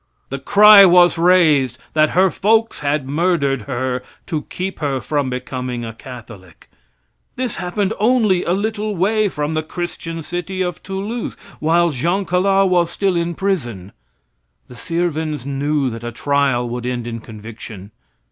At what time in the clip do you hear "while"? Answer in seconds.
11.59-11.91